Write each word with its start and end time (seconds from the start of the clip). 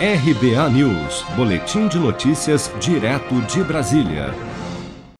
RBA 0.00 0.70
News, 0.70 1.24
Boletim 1.34 1.88
de 1.88 1.98
Notícias, 1.98 2.72
direto 2.78 3.34
de 3.52 3.64
Brasília. 3.64 4.32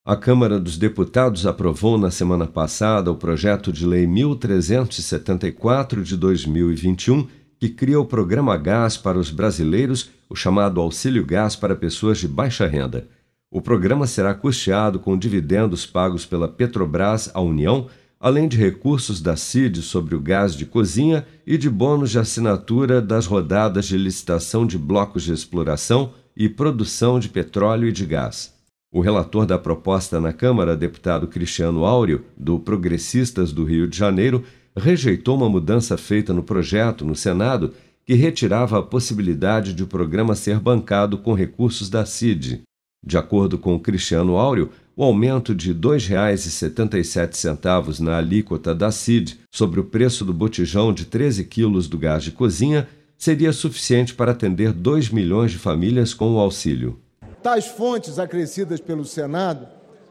A 0.04 0.14
Câmara 0.14 0.60
dos 0.60 0.78
Deputados 0.78 1.46
aprovou 1.46 1.98
na 1.98 2.12
semana 2.12 2.46
passada 2.46 3.10
o 3.10 3.17
projeto 3.17 3.72
de 3.72 3.84
lei 3.84 4.06
1374 4.06 6.04
de 6.04 6.17
2021, 6.17 7.26
que 7.58 7.68
cria 7.68 7.99
o 7.99 8.04
programa 8.04 8.56
Gás 8.56 8.96
para 8.96 9.18
os 9.18 9.32
brasileiros, 9.32 10.12
o 10.30 10.36
chamado 10.36 10.81
Auxílio 10.81 11.27
Gás 11.27 11.57
para 11.57 11.75
pessoas 11.75 12.19
de 12.19 12.29
baixa 12.29 12.65
renda. 12.65 13.09
O 13.51 13.61
programa 13.61 14.07
será 14.07 14.33
custeado 14.33 15.01
com 15.01 15.19
dividendos 15.19 15.87
pagos 15.87 16.25
pela 16.25 16.47
Petrobras 16.47 17.29
à 17.35 17.41
União 17.41 17.89
além 18.21 18.48
de 18.48 18.57
recursos 18.57 19.21
da 19.21 19.37
CID 19.37 19.82
sobre 19.82 20.14
o 20.14 20.21
gás 20.21 20.55
de 20.55 20.67
cozinha 20.67 21.27
e 21.46 21.57
de 21.57 21.71
bônus 21.71 22.11
de 22.11 22.18
assinatura 22.18 23.00
das 23.00 23.27
rodadas 23.27 23.87
de 23.87 23.96
licitação 23.96 24.67
de 24.67 24.77
blocos 24.77 25.23
de 25.23 25.32
exploração 25.32 26.12
e 26.36 26.49
produção 26.49 27.18
de 27.18 27.29
petróleo 27.29 27.89
e 27.89 27.93
de 27.93 28.04
gás. 28.04 28.54
O 28.91 29.00
relator 29.00 29.44
da 29.44 29.58
proposta 29.58 30.21
na 30.21 30.32
Câmara, 30.32 30.77
deputado 30.77 31.29
Cristiano 31.29 31.85
Áureo, 31.85 32.24
do 32.36 32.58
Progressistas 32.58 33.52
do 33.52 33.64
Rio 33.64 33.86
de 33.86 33.96
Janeiro, 33.96 34.42
rejeitou 34.77 35.36
uma 35.36 35.48
mudança 35.48 35.96
feita 35.96 36.32
no 36.32 36.42
projeto 36.42 37.05
no 37.05 37.14
Senado 37.14 37.74
que 38.06 38.14
retirava 38.14 38.78
a 38.78 38.82
possibilidade 38.82 39.74
de 39.74 39.82
o 39.82 39.86
programa 39.86 40.34
ser 40.34 40.58
bancado 40.58 41.19
com 41.19 41.34
recursos 41.34 41.91
da 41.91 42.06
CID. 42.06 42.62
De 43.04 43.16
acordo 43.16 43.58
com 43.58 43.78
Cristiano 43.78 44.36
Áureo, 44.36 44.70
o 44.96 45.04
aumento 45.04 45.54
de 45.54 45.72
R$ 45.72 45.78
2,77 45.78 48.00
na 48.00 48.18
alíquota 48.18 48.74
da 48.74 48.90
CID 48.90 49.38
sobre 49.50 49.78
o 49.78 49.84
preço 49.84 50.24
do 50.24 50.34
botijão 50.34 50.92
de 50.92 51.04
13 51.04 51.44
quilos 51.44 51.86
do 51.86 51.96
gás 51.96 52.24
de 52.24 52.32
cozinha 52.32 52.88
seria 53.16 53.52
suficiente 53.52 54.12
para 54.14 54.32
atender 54.32 54.72
2 54.72 55.10
milhões 55.10 55.52
de 55.52 55.58
famílias 55.58 56.12
com 56.12 56.34
o 56.34 56.38
auxílio. 56.38 56.98
Tais 57.42 57.66
fontes 57.66 58.18
acrescidas 58.18 58.80
pelo 58.80 59.05
Senado, 59.05 59.68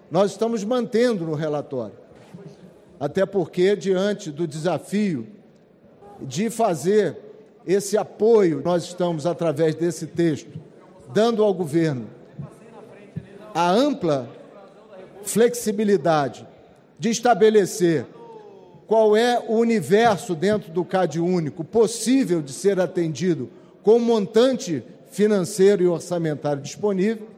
nós 0.10 0.32
estamos 0.32 0.64
mantendo 0.64 1.26
no 1.26 1.34
relatório. 1.34 1.96
Até 2.98 3.26
porque, 3.26 3.76
diante 3.76 4.32
do 4.32 4.48
desafio 4.48 5.28
de 6.22 6.50
fazer 6.50 7.18
esse 7.66 7.98
apoio, 7.98 8.62
nós 8.64 8.86
estamos, 8.86 9.26
através 9.26 9.76
desse 9.76 10.08
texto, 10.08 10.58
dando 11.14 11.44
ao 11.44 11.54
governo 11.54 12.16
a 13.58 13.72
ampla 13.72 14.30
flexibilidade 15.24 16.48
de 17.00 17.10
estabelecer 17.10 18.06
qual 18.86 19.18
é 19.18 19.44
o 19.48 19.54
universo 19.54 20.36
dentro 20.36 20.72
do 20.72 20.86
CAD 20.86 21.20
único 21.20 21.64
possível 21.64 22.40
de 22.40 22.54
ser 22.54 22.80
atendido 22.80 23.50
com 23.82 23.98
o 23.98 24.00
montante 24.00 24.84
financeiro 25.10 25.82
e 25.82 25.88
orçamentário 25.88 26.62
disponível. 26.62 27.30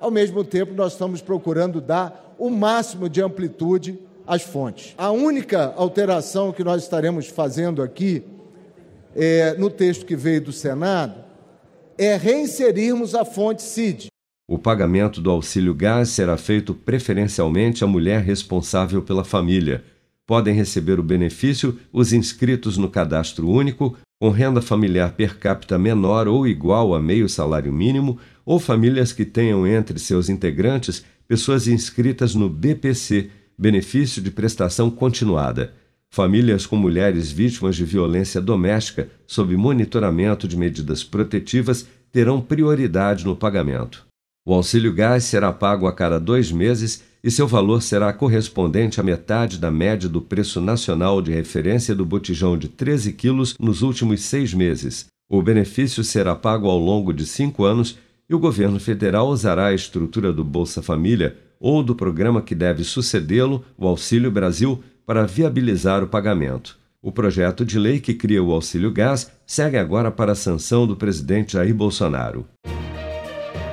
Ao 0.00 0.10
mesmo 0.10 0.42
tempo, 0.44 0.72
nós 0.72 0.92
estamos 0.92 1.20
procurando 1.20 1.78
dar 1.78 2.34
o 2.38 2.48
máximo 2.48 3.06
de 3.06 3.20
amplitude 3.20 3.98
às 4.26 4.40
fontes. 4.40 4.94
A 4.96 5.10
única 5.10 5.74
alteração 5.76 6.52
que 6.52 6.64
nós 6.64 6.82
estaremos 6.82 7.26
fazendo 7.26 7.82
aqui, 7.82 8.24
é, 9.14 9.52
no 9.58 9.68
texto 9.68 10.06
que 10.06 10.16
veio 10.16 10.40
do 10.40 10.52
Senado, 10.52 11.22
é 11.98 12.16
reinserirmos 12.16 13.14
a 13.14 13.26
fonte 13.26 13.60
CID. 13.60 14.09
O 14.50 14.58
pagamento 14.58 15.20
do 15.20 15.30
auxílio 15.30 15.72
gás 15.72 16.08
será 16.08 16.36
feito 16.36 16.74
preferencialmente 16.74 17.84
à 17.84 17.86
mulher 17.86 18.20
responsável 18.20 19.00
pela 19.00 19.22
família. 19.22 19.84
Podem 20.26 20.52
receber 20.52 20.98
o 20.98 21.04
benefício 21.04 21.78
os 21.92 22.12
inscritos 22.12 22.76
no 22.76 22.90
cadastro 22.90 23.48
único, 23.48 23.96
com 24.20 24.28
renda 24.28 24.60
familiar 24.60 25.12
per 25.12 25.38
capita 25.38 25.78
menor 25.78 26.26
ou 26.26 26.48
igual 26.48 26.96
a 26.96 27.00
meio 27.00 27.28
salário 27.28 27.72
mínimo, 27.72 28.18
ou 28.44 28.58
famílias 28.58 29.12
que 29.12 29.24
tenham 29.24 29.64
entre 29.64 30.00
seus 30.00 30.28
integrantes 30.28 31.04
pessoas 31.28 31.68
inscritas 31.68 32.34
no 32.34 32.48
BPC, 32.48 33.30
Benefício 33.56 34.20
de 34.20 34.32
Prestação 34.32 34.90
Continuada. 34.90 35.74
Famílias 36.10 36.66
com 36.66 36.74
mulheres 36.74 37.30
vítimas 37.30 37.76
de 37.76 37.84
violência 37.84 38.40
doméstica, 38.40 39.08
sob 39.28 39.56
monitoramento 39.56 40.48
de 40.48 40.56
medidas 40.56 41.04
protetivas, 41.04 41.86
terão 42.10 42.40
prioridade 42.40 43.24
no 43.24 43.36
pagamento. 43.36 44.09
O 44.50 44.54
auxílio 44.54 44.92
gás 44.92 45.22
será 45.22 45.52
pago 45.52 45.86
a 45.86 45.92
cada 45.92 46.18
dois 46.18 46.50
meses 46.50 47.04
e 47.22 47.30
seu 47.30 47.46
valor 47.46 47.80
será 47.80 48.12
correspondente 48.12 49.00
à 49.00 49.02
metade 49.04 49.58
da 49.58 49.70
média 49.70 50.08
do 50.08 50.20
preço 50.20 50.60
nacional 50.60 51.22
de 51.22 51.30
referência 51.30 51.94
do 51.94 52.04
botijão 52.04 52.58
de 52.58 52.66
13 52.66 53.12
quilos 53.12 53.54
nos 53.60 53.80
últimos 53.80 54.22
seis 54.22 54.52
meses. 54.52 55.06
O 55.30 55.40
benefício 55.40 56.02
será 56.02 56.34
pago 56.34 56.68
ao 56.68 56.80
longo 56.80 57.12
de 57.12 57.26
cinco 57.26 57.62
anos 57.62 57.96
e 58.28 58.34
o 58.34 58.40
governo 58.40 58.80
federal 58.80 59.28
usará 59.28 59.66
a 59.66 59.72
estrutura 59.72 60.32
do 60.32 60.42
Bolsa 60.42 60.82
Família 60.82 61.36
ou 61.60 61.80
do 61.80 61.94
programa 61.94 62.42
que 62.42 62.56
deve 62.56 62.82
sucedê-lo, 62.82 63.64
o 63.78 63.86
Auxílio 63.86 64.32
Brasil, 64.32 64.82
para 65.06 65.28
viabilizar 65.28 66.02
o 66.02 66.08
pagamento. 66.08 66.76
O 67.00 67.12
projeto 67.12 67.64
de 67.64 67.78
lei 67.78 68.00
que 68.00 68.14
cria 68.14 68.42
o 68.42 68.50
auxílio 68.50 68.90
gás 68.90 69.30
segue 69.46 69.76
agora 69.76 70.10
para 70.10 70.32
a 70.32 70.34
sanção 70.34 70.88
do 70.88 70.96
presidente 70.96 71.52
Jair 71.52 71.72
Bolsonaro 71.72 72.44